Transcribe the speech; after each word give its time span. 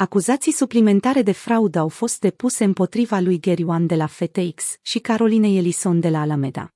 Acuzații 0.00 0.52
suplimentare 0.52 1.22
de 1.22 1.32
fraudă 1.32 1.78
au 1.78 1.88
fost 1.88 2.20
depuse 2.20 2.64
împotriva 2.64 3.18
lui 3.18 3.40
Gary 3.40 3.62
Wan 3.62 3.86
de 3.86 3.94
la 3.94 4.06
FTX 4.06 4.78
și 4.82 4.98
Caroline 4.98 5.48
Ellison 5.48 6.00
de 6.00 6.08
la 6.08 6.20
Alameda. 6.20 6.74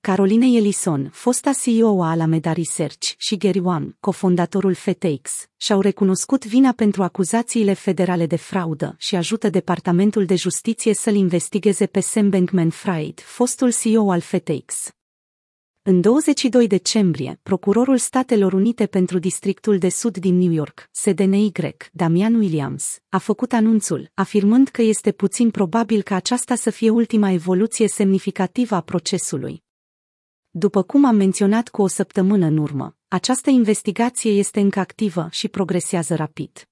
Caroline 0.00 0.46
Ellison, 0.46 1.10
fosta 1.12 1.50
CEO 1.52 2.02
a 2.02 2.10
Alameda 2.10 2.52
Research, 2.52 3.14
și 3.16 3.36
Gary 3.36 3.58
Wan, 3.58 3.96
cofondatorul 4.00 4.74
FTX, 4.74 5.46
și-au 5.56 5.80
recunoscut 5.80 6.46
vina 6.46 6.72
pentru 6.72 7.02
acuzațiile 7.02 7.72
federale 7.72 8.26
de 8.26 8.36
fraudă 8.36 8.94
și 8.98 9.16
ajută 9.16 9.48
Departamentul 9.48 10.24
de 10.24 10.34
Justiție 10.34 10.94
să-l 10.94 11.14
investigeze 11.14 11.86
pe 11.86 12.00
Sam 12.00 12.30
Bankman-Fried, 12.30 13.20
fostul 13.24 13.72
CEO 13.72 14.10
al 14.10 14.20
FTX. 14.20 14.97
În 15.90 16.00
22 16.00 16.66
decembrie, 16.66 17.40
procurorul 17.42 17.98
Statelor 17.98 18.52
Unite 18.52 18.86
pentru 18.86 19.18
Districtul 19.18 19.78
de 19.78 19.88
Sud 19.88 20.16
din 20.16 20.36
New 20.38 20.50
York, 20.50 20.88
SDNY, 20.92 21.52
Damian 21.92 22.34
Williams, 22.34 22.98
a 23.08 23.18
făcut 23.18 23.52
anunțul, 23.52 24.10
afirmând 24.14 24.68
că 24.68 24.82
este 24.82 25.12
puțin 25.12 25.50
probabil 25.50 26.02
ca 26.02 26.14
aceasta 26.14 26.54
să 26.54 26.70
fie 26.70 26.90
ultima 26.90 27.30
evoluție 27.30 27.88
semnificativă 27.88 28.74
a 28.74 28.80
procesului. 28.80 29.62
După 30.50 30.82
cum 30.82 31.04
am 31.04 31.16
menționat 31.16 31.68
cu 31.68 31.82
o 31.82 31.86
săptămână 31.86 32.46
în 32.46 32.56
urmă, 32.56 32.96
această 33.08 33.50
investigație 33.50 34.30
este 34.30 34.60
încă 34.60 34.78
activă 34.78 35.28
și 35.30 35.48
progresează 35.48 36.14
rapid. 36.14 36.68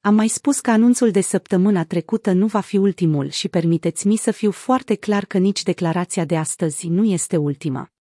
Am 0.00 0.14
mai 0.14 0.28
spus 0.28 0.60
că 0.60 0.70
anunțul 0.70 1.10
de 1.10 1.20
săptămâna 1.20 1.84
trecută 1.84 2.32
nu 2.32 2.46
va 2.46 2.60
fi 2.60 2.76
ultimul 2.76 3.28
și 3.28 3.48
permiteți-mi 3.48 4.16
să 4.16 4.30
fiu 4.30 4.50
foarte 4.50 4.94
clar 4.94 5.24
că 5.24 5.38
nici 5.38 5.62
declarația 5.62 6.24
de 6.24 6.36
astăzi 6.36 6.88
nu 6.88 7.04
este 7.04 7.36
ultima 7.36 7.92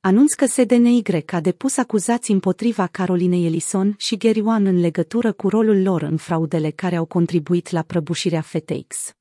anunț 0.00 0.32
că 0.32 0.46
SDNY 0.46 1.02
a 1.26 1.40
depus 1.40 1.76
acuzații 1.76 2.34
împotriva 2.34 2.86
Carolinei 2.86 3.46
Ellison 3.46 3.94
și 3.96 4.16
Gary 4.16 4.40
One 4.40 4.68
în 4.68 4.80
legătură 4.80 5.32
cu 5.32 5.48
rolul 5.48 5.82
lor 5.82 6.02
în 6.02 6.16
fraudele 6.16 6.70
care 6.70 6.96
au 6.96 7.04
contribuit 7.04 7.70
la 7.70 7.82
prăbușirea 7.82 8.40
FTX. 8.40 9.12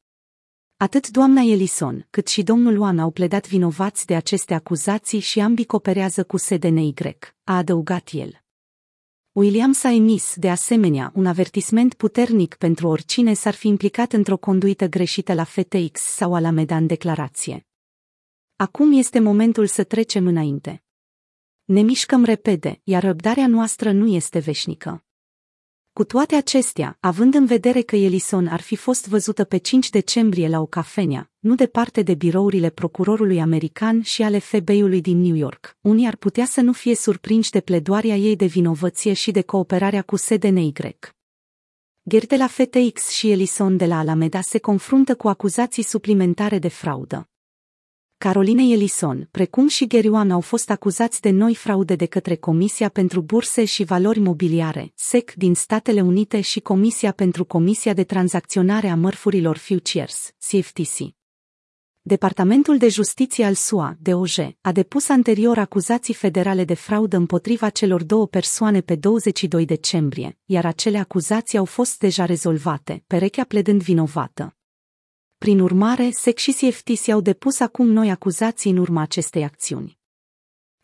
Atât 0.78 1.10
doamna 1.10 1.42
Ellison, 1.42 2.08
cât 2.10 2.28
și 2.28 2.44
domnul 2.44 2.80
One 2.80 3.02
au 3.02 3.12
pledat 3.12 3.48
vinovați 3.48 4.06
de 4.06 4.16
aceste 4.16 4.54
acuzații 4.54 5.20
și 5.20 5.40
ambii 5.40 5.66
cooperează 5.66 6.24
cu 6.24 6.38
SDNY, 6.38 6.94
a 7.44 7.58
adăugat 7.58 8.10
el. 8.12 8.42
Williams 9.32 9.84
a 9.84 9.92
emis, 9.92 10.34
de 10.36 10.50
asemenea, 10.50 11.12
un 11.16 11.26
avertisment 11.26 11.94
puternic 11.94 12.56
pentru 12.56 12.88
oricine 12.88 13.34
s-ar 13.34 13.54
fi 13.54 13.68
implicat 13.68 14.14
într-o 14.14 14.38
conduită 14.38 14.88
greșită 14.88 15.34
la 15.34 15.44
FTX 15.44 16.02
sau 16.02 16.34
Alameda 16.34 16.76
în 16.76 16.88
declarație. 16.88 17.67
Acum 18.60 18.92
este 18.92 19.20
momentul 19.20 19.68
să 19.68 19.84
trecem 19.84 20.28
înainte. 20.28 20.84
Ne 21.64 21.82
mișcăm 21.82 22.24
repede, 22.24 22.80
iar 22.84 23.04
răbdarea 23.04 23.48
noastră 23.48 23.92
nu 23.92 24.08
este 24.08 24.40
veșnică. 24.40 25.04
Cu 25.94 26.04
toate 26.04 26.36
acestea, 26.36 26.98
având 27.00 27.34
în 27.34 27.46
vedere 27.46 27.82
că 27.82 27.96
Elison 27.96 28.48
ar 28.48 28.62
fi 28.62 28.76
fost 28.76 29.08
văzută 29.08 29.44
pe 29.44 29.58
5 29.58 29.90
decembrie 29.90 30.48
la 30.48 30.60
o 30.60 30.66
cafenea, 30.66 31.32
nu 31.40 31.56
departe 31.56 32.02
de 32.02 32.14
birourile 32.14 32.70
procurorului 32.70 33.40
american 33.40 34.02
și 34.02 34.24
ale 34.24 34.40
FBI-ului 34.40 35.02
din 35.02 35.22
New 35.22 35.36
York, 35.36 35.78
unii 35.82 36.08
ar 36.08 36.16
putea 36.16 36.46
să 36.46 36.62
nu 36.62 36.74
fie 36.74 36.96
surprinși 36.96 37.52
de 37.52 37.62
pledoaria 37.62 38.16
ei 38.16 38.36
de 38.36 38.46
vinovăție 38.46 39.14
și 39.14 39.32
de 39.32 39.42
cooperarea 39.42 40.02
cu 40.02 40.16
SDNY. 40.16 40.74
Gert 42.10 42.28
de 42.28 42.36
la 42.36 42.48
FTX 42.48 43.10
și 43.10 43.32
Elison 43.32 43.78
de 43.78 43.86
la 43.86 43.98
Alameda 43.98 44.42
se 44.42 44.60
confruntă 44.60 45.16
cu 45.16 45.28
acuzații 45.28 45.84
suplimentare 45.84 46.60
de 46.60 46.68
fraudă. 46.68 47.30
Caroline 48.20 48.64
Ellison, 48.64 49.28
precum 49.32 49.68
și 49.68 49.88
Gary 49.88 50.08
Wan 50.08 50.32
au 50.32 50.42
fost 50.42 50.70
acuzați 50.70 51.22
de 51.22 51.30
noi 51.30 51.56
fraude 51.56 51.96
de 51.96 52.06
către 52.06 52.36
Comisia 52.36 52.90
pentru 52.90 53.22
Burse 53.22 53.66
și 53.66 53.84
Valori 53.84 54.20
Mobiliare, 54.20 54.92
SEC 54.96 55.34
din 55.34 55.54
Statele 55.54 56.02
Unite 56.02 56.42
și 56.42 56.60
Comisia 56.60 57.12
pentru 57.12 57.46
Comisia 57.46 57.94
de 57.94 58.04
Tranzacționare 58.04 58.88
a 58.88 58.96
Mărfurilor 58.96 59.58
Futures, 59.58 60.32
CFTC. 60.50 61.16
Departamentul 62.02 62.78
de 62.78 62.88
Justiție 62.88 63.46
al 63.46 63.54
SUA, 63.54 63.98
DOJ, 64.02 64.38
a 64.62 64.72
depus 64.72 65.10
anterior 65.10 65.58
acuzații 65.58 66.14
federale 66.14 66.64
de 66.64 66.74
fraudă 66.74 67.18
împotriva 67.18 67.70
celor 67.70 68.04
două 68.04 68.28
persoane 68.28 68.82
pe 68.82 68.96
22 68.96 69.66
decembrie, 69.66 70.38
iar 70.46 70.66
acele 70.66 70.98
acuzații 70.98 71.58
au 71.58 71.66
fost 71.66 72.00
deja 72.00 72.26
rezolvate, 72.26 73.04
perechea 73.08 73.44
pledând 73.44 73.82
vinovată. 73.82 74.57
Prin 75.38 75.60
urmare, 75.60 76.10
SEC 76.10 76.38
și 76.38 76.52
CFTC 76.52 77.10
au 77.10 77.22
depus 77.22 77.60
acum 77.60 77.88
noi 77.88 78.10
acuzații 78.10 78.72
în 78.72 78.78
urma 78.78 79.02
acestei 79.02 79.44
acțiuni. 79.44 79.98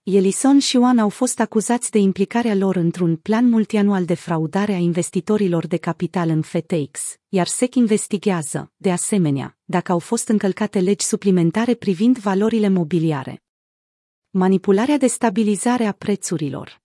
Elison 0.03 0.59
și 0.59 0.77
Oan 0.77 0.99
au 0.99 1.09
fost 1.09 1.39
acuzați 1.39 1.91
de 1.91 1.97
implicarea 1.97 2.55
lor 2.55 2.75
într-un 2.75 3.15
plan 3.15 3.49
multianual 3.49 4.05
de 4.05 4.13
fraudare 4.13 4.73
a 4.73 4.77
investitorilor 4.77 5.67
de 5.67 5.77
capital 5.77 6.29
în 6.29 6.41
FTX, 6.41 7.15
iar 7.29 7.47
SEC 7.47 7.75
investigează, 7.75 8.71
de 8.75 8.91
asemenea, 8.91 9.57
dacă 9.63 9.91
au 9.91 9.99
fost 9.99 10.27
încălcate 10.27 10.79
legi 10.79 11.05
suplimentare 11.05 11.73
privind 11.73 12.17
valorile 12.17 12.69
mobiliare. 12.69 13.43
Manipularea 14.29 14.97
de 14.97 15.07
stabilizare 15.07 15.85
a 15.85 15.91
prețurilor 15.91 16.82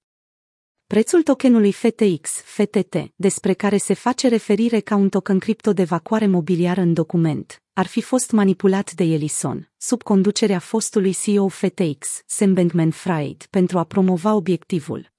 Prețul 0.95 1.23
tokenului 1.23 1.73
FTX, 1.73 2.31
FTT, 2.31 2.97
despre 3.17 3.53
care 3.53 3.77
se 3.77 3.95
face 3.95 4.29
referire 4.29 4.81
ca 4.81 4.97
un 4.97 5.09
token 5.09 5.39
cripto 5.39 5.73
de 5.73 5.85
vacuare 5.85 6.27
mobiliară 6.27 6.81
în 6.81 6.93
document, 6.93 7.63
ar 7.73 7.87
fi 7.87 8.01
fost 8.01 8.31
manipulat 8.31 8.93
de 8.93 9.05
Ellison, 9.05 9.71
sub 9.77 10.03
conducerea 10.03 10.59
fostului 10.59 11.15
CEO 11.23 11.49
FTX, 11.49 12.23
Sam 12.27 12.55
Bankman-Fried, 12.55 13.47
pentru 13.51 13.79
a 13.79 13.85
promova 13.85 14.35
obiectivul. 14.35 15.13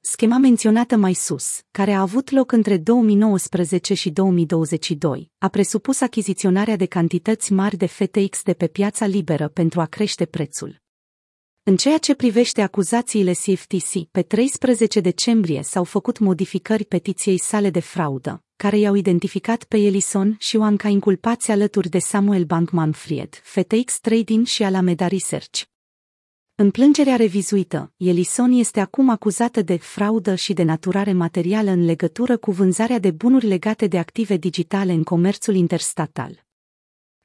Schema 0.00 0.38
menționată 0.38 0.96
mai 0.96 1.14
sus, 1.14 1.60
care 1.70 1.92
a 1.92 2.00
avut 2.00 2.30
loc 2.30 2.52
între 2.52 2.76
2019 2.76 3.94
și 3.94 4.10
2022, 4.10 5.30
a 5.38 5.48
presupus 5.48 6.00
achiziționarea 6.00 6.76
de 6.76 6.86
cantități 6.86 7.52
mari 7.52 7.76
de 7.76 7.86
FTX 7.86 8.42
de 8.42 8.52
pe 8.52 8.66
piața 8.66 9.06
liberă 9.06 9.48
pentru 9.48 9.80
a 9.80 9.86
crește 9.86 10.24
prețul. 10.24 10.86
În 11.68 11.76
ceea 11.76 11.98
ce 11.98 12.14
privește 12.14 12.62
acuzațiile 12.62 13.32
CFTC, 13.32 14.10
pe 14.10 14.22
13 14.22 15.00
decembrie 15.00 15.62
s-au 15.62 15.84
făcut 15.84 16.18
modificări 16.18 16.84
petiției 16.84 17.38
sale 17.38 17.70
de 17.70 17.80
fraudă, 17.80 18.42
care 18.56 18.78
i-au 18.78 18.94
identificat 18.94 19.64
pe 19.64 19.76
Ellison 19.76 20.36
și 20.38 20.56
Oan 20.56 20.76
ca 20.76 20.88
inculpați 20.88 21.50
alături 21.50 21.88
de 21.88 21.98
Samuel 21.98 22.44
Bankman-Fried, 22.44 23.40
FTX 23.42 23.98
Trading 24.00 24.46
și 24.46 24.62
Alameda 24.62 25.06
Research. 25.06 25.62
În 26.54 26.70
plângerea 26.70 27.16
revizuită, 27.16 27.92
Ellison 27.96 28.52
este 28.52 28.80
acum 28.80 29.08
acuzată 29.08 29.62
de 29.62 29.76
fraudă 29.76 30.34
și 30.34 30.52
de 30.52 30.62
naturare 30.62 31.12
materială 31.12 31.70
în 31.70 31.84
legătură 31.84 32.36
cu 32.36 32.50
vânzarea 32.50 32.98
de 32.98 33.10
bunuri 33.10 33.46
legate 33.46 33.86
de 33.86 33.98
active 33.98 34.36
digitale 34.36 34.92
în 34.92 35.02
comerțul 35.02 35.54
interstatal. 35.54 36.47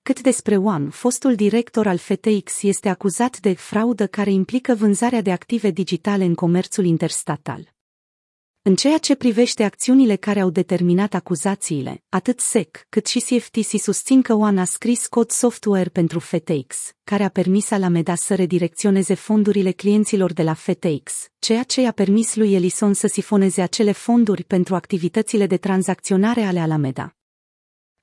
Cât 0.03 0.21
despre 0.21 0.57
One, 0.57 0.89
fostul 0.89 1.35
director 1.35 1.87
al 1.87 1.97
FTX 1.97 2.63
este 2.63 2.89
acuzat 2.89 3.39
de 3.39 3.53
fraudă 3.53 4.07
care 4.07 4.31
implică 4.31 4.75
vânzarea 4.75 5.21
de 5.21 5.31
active 5.31 5.69
digitale 5.69 6.23
în 6.23 6.35
comerțul 6.35 6.85
interstatal. 6.85 7.73
În 8.61 8.75
ceea 8.75 8.97
ce 8.97 9.15
privește 9.15 9.63
acțiunile 9.63 10.15
care 10.15 10.39
au 10.39 10.49
determinat 10.49 11.13
acuzațiile, 11.13 12.03
atât 12.09 12.39
SEC 12.39 12.85
cât 12.89 13.05
și 13.05 13.19
CFTC 13.19 13.79
susțin 13.79 14.21
că 14.21 14.33
One 14.33 14.59
a 14.59 14.63
scris 14.63 15.07
cod 15.07 15.29
software 15.29 15.89
pentru 15.89 16.19
FTX, 16.19 16.91
care 17.03 17.23
a 17.23 17.29
permis 17.29 17.71
Alameda 17.71 18.15
să 18.15 18.35
redirecționeze 18.35 19.13
fondurile 19.13 19.71
clienților 19.71 20.33
de 20.33 20.43
la 20.43 20.53
FTX, 20.53 21.27
ceea 21.39 21.63
ce 21.63 21.81
i-a 21.81 21.91
permis 21.91 22.35
lui 22.35 22.53
Ellison 22.53 22.93
să 22.93 23.07
sifoneze 23.07 23.61
acele 23.61 23.91
fonduri 23.91 24.43
pentru 24.43 24.75
activitățile 24.75 25.47
de 25.47 25.57
tranzacționare 25.57 26.41
ale 26.41 26.59
Alameda. 26.59 27.15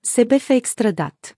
SBF 0.01 0.49
extradat 0.49 1.35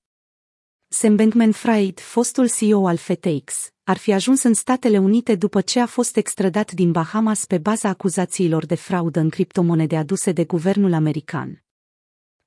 Sam 0.95 1.17
Bankman-Fried, 1.17 2.01
fostul 2.01 2.49
CEO 2.49 2.87
al 2.87 2.97
FTX, 2.97 3.73
ar 3.85 3.97
fi 3.97 4.13
ajuns 4.13 4.43
în 4.43 4.55
Statele 4.55 4.99
Unite 4.99 5.35
după 5.35 5.61
ce 5.61 5.81
a 5.81 5.87
fost 5.87 6.17
extradat 6.17 6.73
din 6.73 6.91
Bahamas 6.91 7.45
pe 7.45 7.59
baza 7.59 7.89
acuzațiilor 7.89 8.67
de 8.67 8.75
fraudă 8.75 9.21
în 9.21 9.29
criptomonede 9.29 9.97
aduse 9.97 10.33
de 10.33 10.45
guvernul 10.45 10.93
american. 10.93 11.65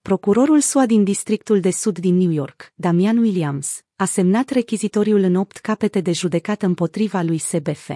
Procurorul 0.01 0.59
SUA 0.59 0.85
din 0.85 1.03
Districtul 1.03 1.59
de 1.59 1.71
Sud 1.71 1.99
din 1.99 2.15
New 2.15 2.31
York, 2.31 2.71
Damian 2.75 3.17
Williams, 3.17 3.81
a 3.95 4.05
semnat 4.05 4.49
rechizitoriul 4.49 5.19
în 5.19 5.35
opt 5.35 5.57
capete 5.57 6.01
de 6.01 6.11
judecată 6.11 6.65
împotriva 6.65 7.21
lui 7.21 7.37
SBF. 7.37 7.91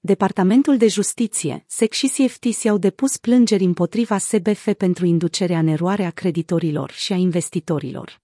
Departamentul 0.00 0.76
de 0.76 0.88
Justiție, 0.88 1.64
SEC 1.66 1.92
și 1.92 2.06
CFTC 2.06 2.66
au 2.66 2.78
depus 2.78 3.16
plângeri 3.16 3.64
împotriva 3.64 4.18
SBF 4.18 4.72
pentru 4.76 5.06
inducerea 5.06 5.58
în 5.58 5.66
eroare 5.66 6.04
a 6.04 6.10
creditorilor 6.10 6.90
și 6.90 7.12
a 7.12 7.16
investitorilor. 7.16 8.19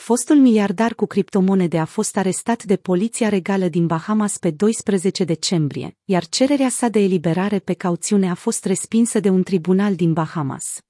Fostul 0.00 0.36
miliardar 0.36 0.94
cu 0.94 1.06
criptomonede 1.06 1.78
a 1.78 1.84
fost 1.84 2.16
arestat 2.16 2.64
de 2.64 2.76
poliția 2.76 3.28
regală 3.28 3.68
din 3.68 3.86
Bahamas 3.86 4.38
pe 4.38 4.50
12 4.50 5.24
decembrie, 5.24 5.96
iar 6.04 6.26
cererea 6.26 6.68
sa 6.68 6.88
de 6.88 6.98
eliberare 6.98 7.58
pe 7.58 7.72
cauțiune 7.72 8.30
a 8.30 8.34
fost 8.34 8.64
respinsă 8.64 9.20
de 9.20 9.28
un 9.28 9.42
tribunal 9.42 9.94
din 9.94 10.12
Bahamas. 10.12 10.80